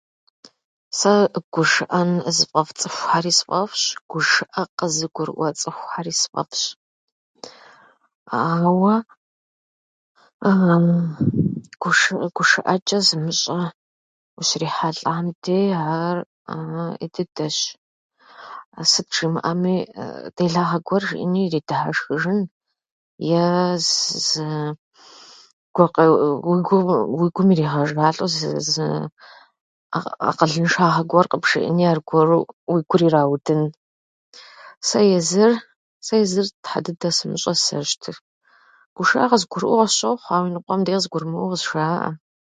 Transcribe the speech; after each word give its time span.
Сэ 0.97 1.13
гушыӏэн 1.53 2.11
зыфӏэфӏ 2.35 2.73
цӏыхухьэри 2.79 3.31
сфӏэфӏщ, 3.39 3.83
гушыӏэ 4.09 4.63
къызыгурыӏуэ 4.77 5.49
цӏыхухьэри 5.59 6.13
сфӏэфӏщ, 6.21 6.63
ауэ 8.39 8.95
гуш- 11.81 12.13
гушыӏэчӏэ 12.35 12.99
зымыщӏэ 13.07 13.61
ущрихьэлӏэхьэм 14.39 15.27
де, 15.43 15.59
ар 15.93 16.17
ӏей 16.99 17.09
дыдэщ. 17.13 17.57
Сыт 18.91 19.07
жимыӏэми, 19.15 19.75
делагъэ 20.35 20.79
гуэр 20.87 21.03
жиӏэнурэ 21.07 21.43
иридыхьэшхыжыну 21.47 22.45
е 23.43 23.47
уи 26.47 26.59
гум- 26.67 26.99
уи 27.19 27.27
гум 27.35 27.47
иригъэжалӏэу 27.53 28.31
зы- 28.35 28.61
зы 28.71 28.85
акъы- 29.97 30.15
акъылыншагъэ 30.29 31.03
гуэр 31.11 31.27
къыбжиӏэни, 31.31 31.85
аргуэру 31.91 32.39
уи 32.71 32.81
гур 32.89 33.01
ираудын. 33.07 33.61
сэ 34.87 34.99
езыр- 35.19 35.63
Сэ 36.05 36.13
езыр 36.25 36.47
Тхьэ 36.63 36.79
дыдэ 36.85 37.09
сымыщӏэ 37.17 37.53
сызэрыщытыр, 37.55 38.15
гушыӏэ 38.95 39.25
къызгурыӏуэу 39.31 39.81
къысщохъу, 39.85 40.33
ауэ 40.35 40.47
иныкъуэм 40.49 40.81
къызгурымыӏуэу 40.87 41.51
къызжаӏэ. 41.51 42.09